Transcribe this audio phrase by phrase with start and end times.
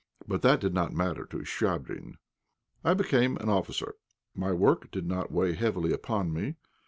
[0.27, 2.13] But that did not matter to Chvabrine.
[2.83, 3.93] I became an officer.
[4.33, 6.55] My work did not weigh heavily upon me.